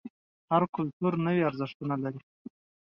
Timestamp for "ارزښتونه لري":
1.49-2.21